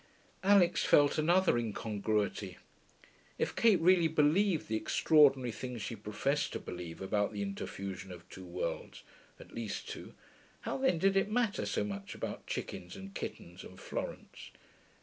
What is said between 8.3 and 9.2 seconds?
worlds